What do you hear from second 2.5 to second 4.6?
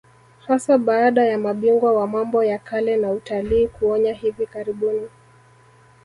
kale na utalii kuonya hivi